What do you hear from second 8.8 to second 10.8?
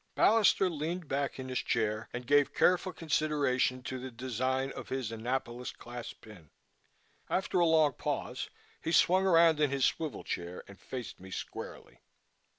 he swung around in his swivel chair and